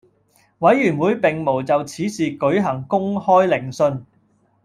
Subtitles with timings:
[0.57, 4.03] 委員會並無就此事舉行公開聆訊